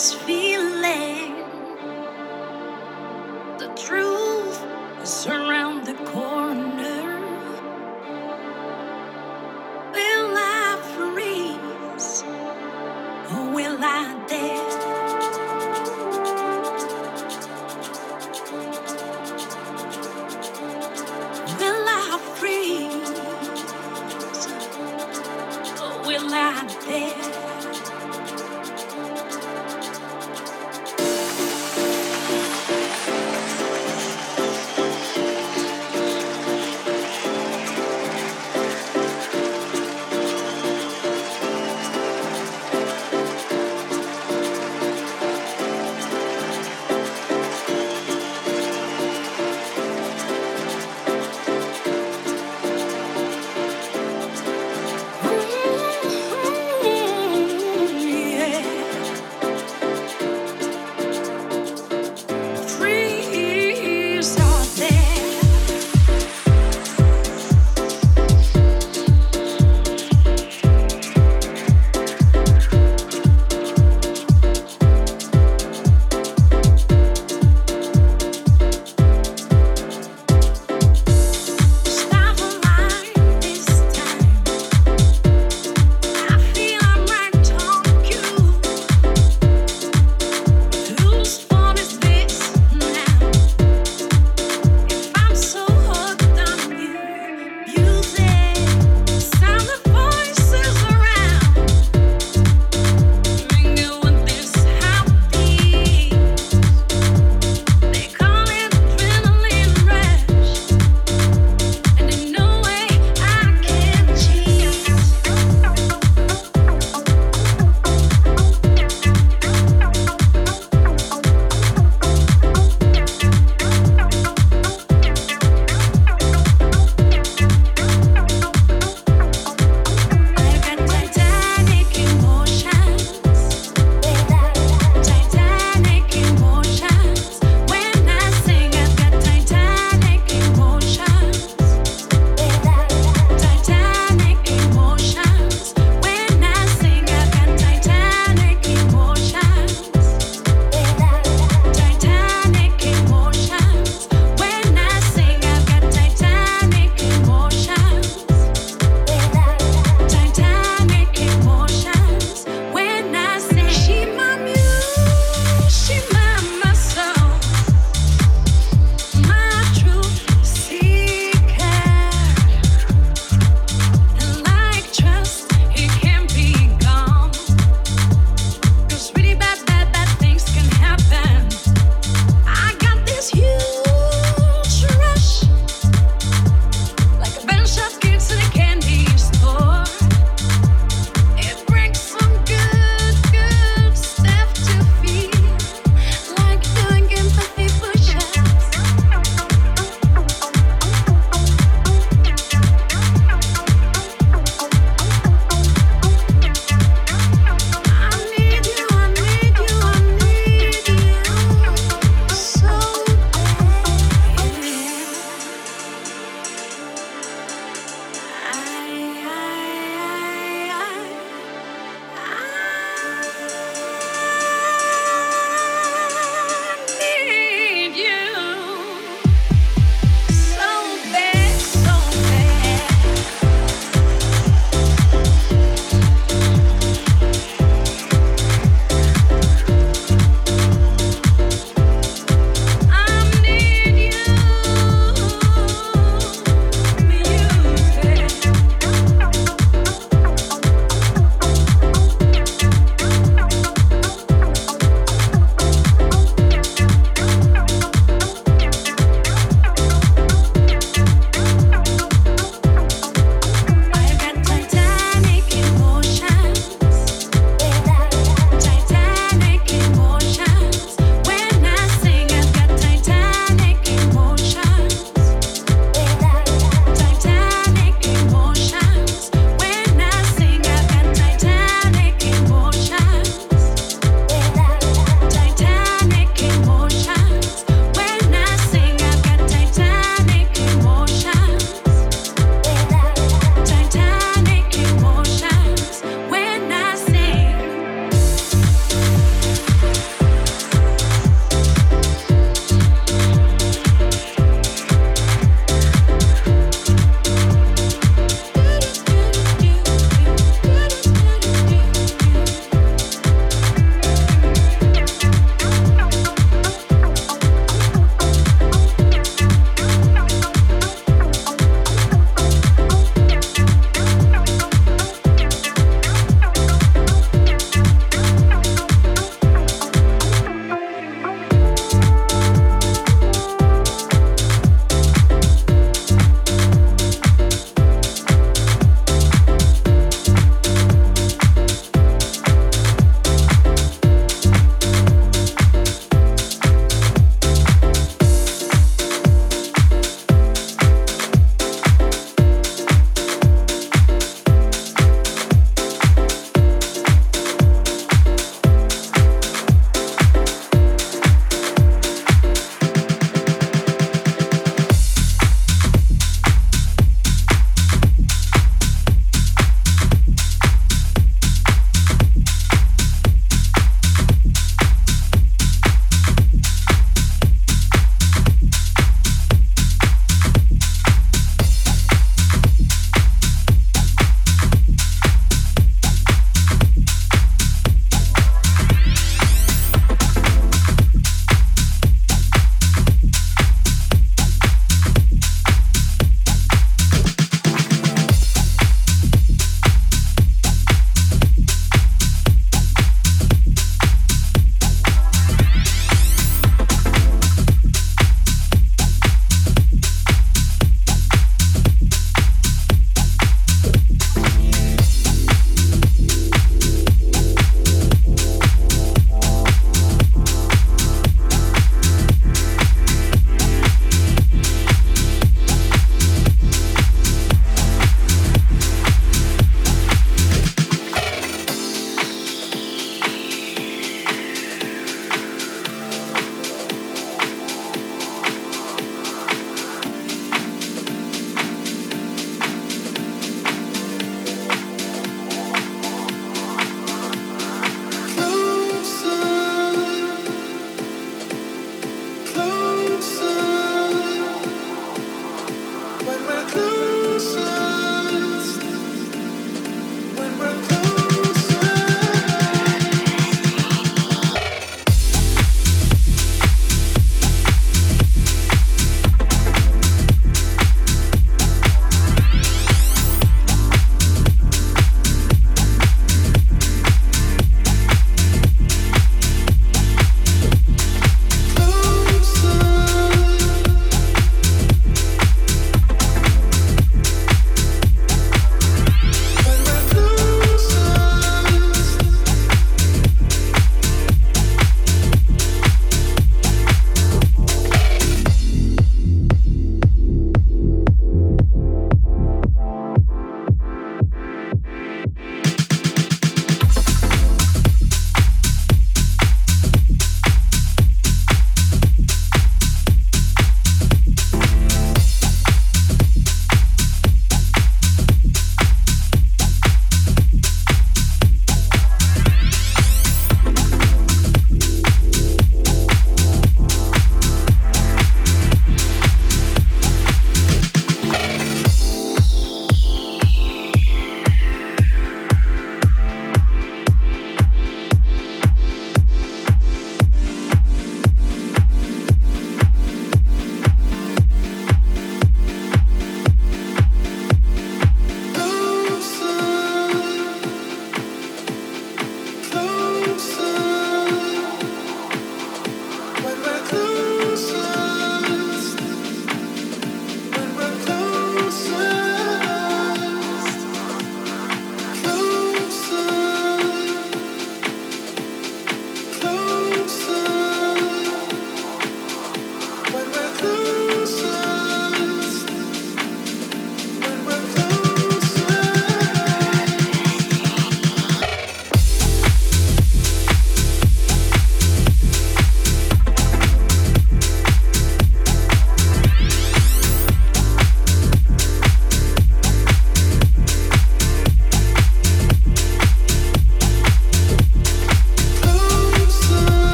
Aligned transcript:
this 0.00 0.14
feeling. 0.14 0.39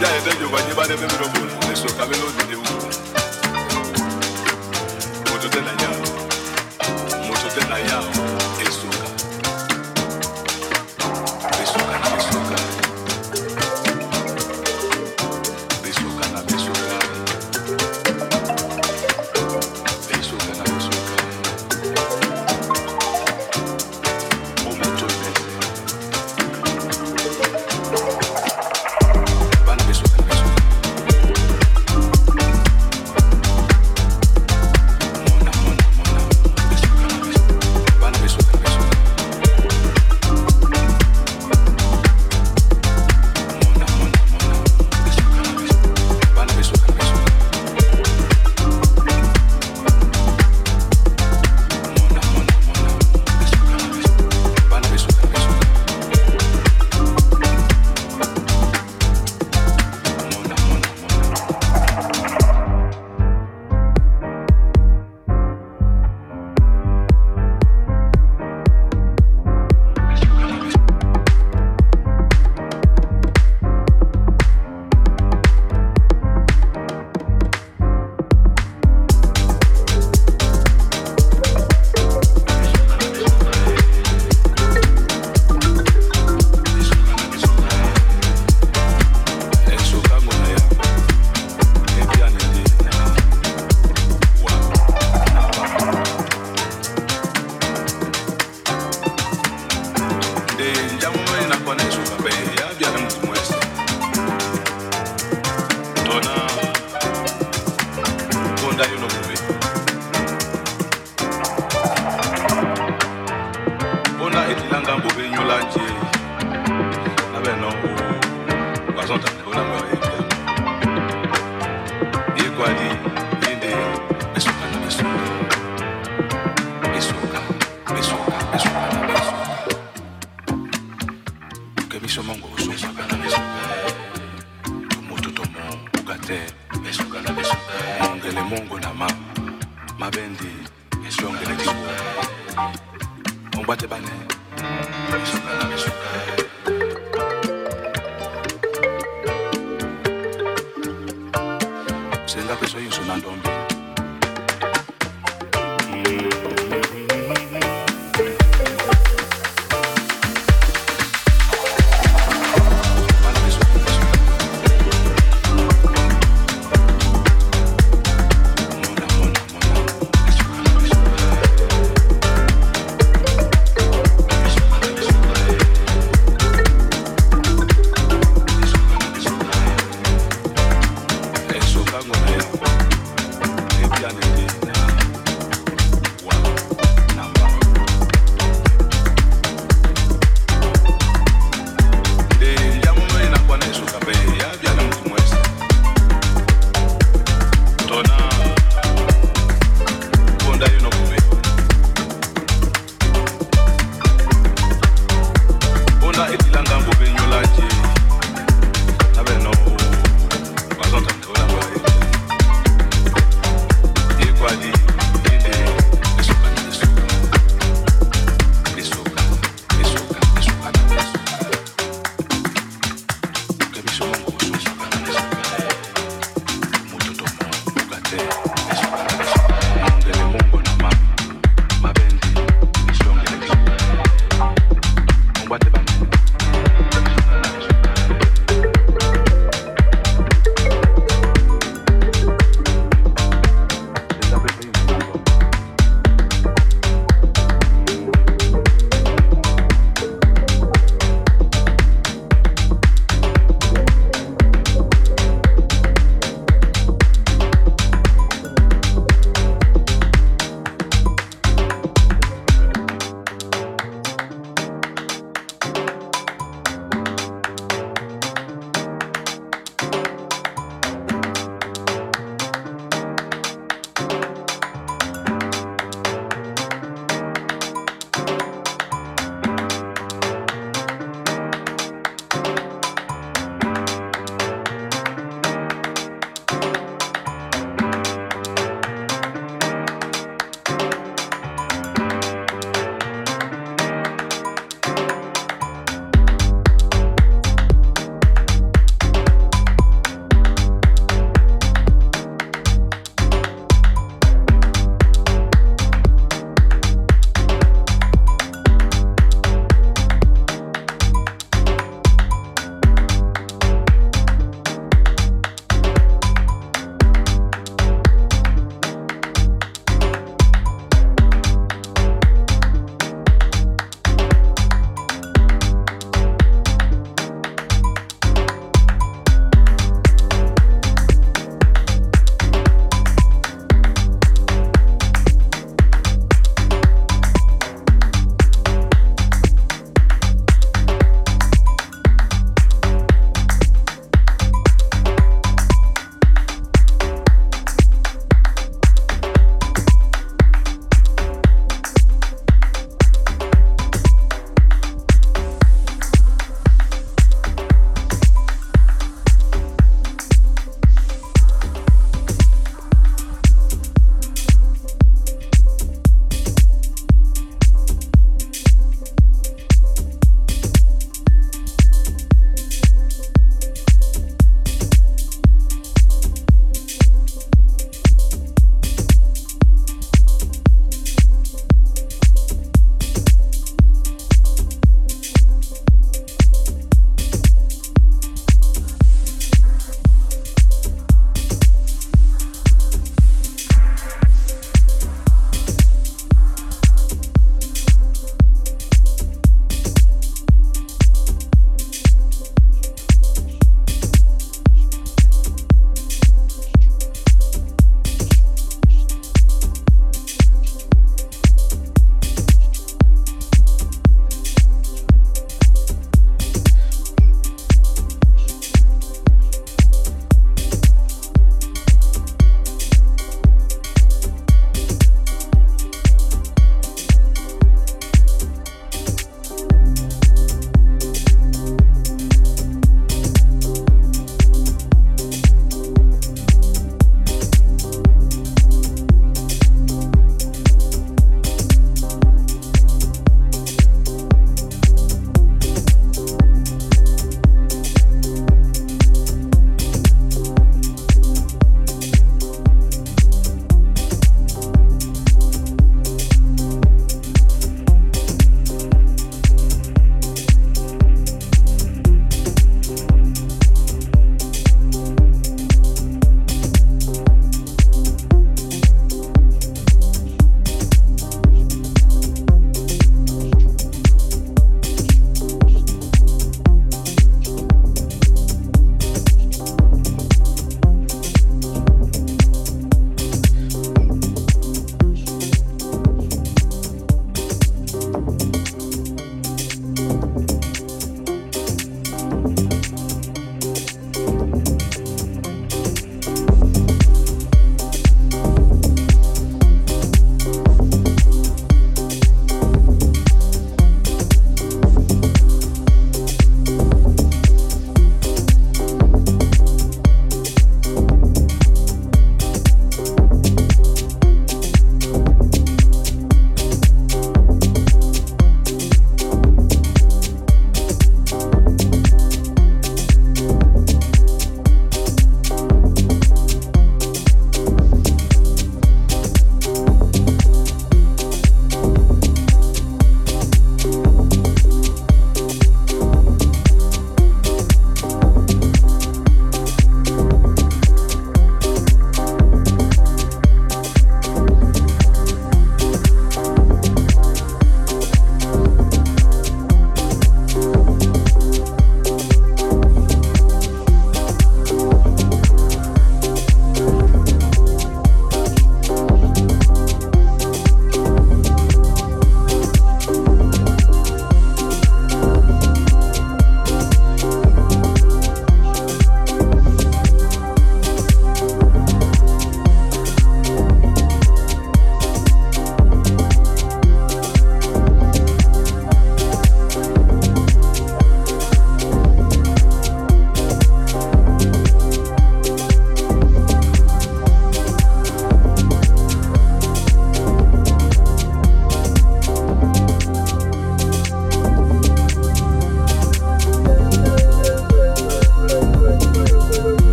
Jẹ́ 0.00 0.10
ẹ̀dẹ́jọba 0.18 0.58
yín 0.66 0.74
bá 0.78 0.84
dé 0.88 0.94
bẹ́ẹ̀ 1.00 1.10
mi 1.12 1.16
lọ 1.22 1.26
bò 1.32 1.40
ní 1.68 1.74
sọ̀kalẹ́ 1.82 2.18
lóde 2.22 2.42
ewu. 2.54 3.17